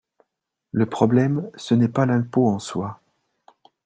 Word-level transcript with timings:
Le 0.71 0.87
problème, 0.87 1.47
ce 1.53 1.75
n’est 1.75 1.87
pas 1.87 2.07
l’impôt 2.07 2.47
en 2.47 2.57
soi. 2.57 3.01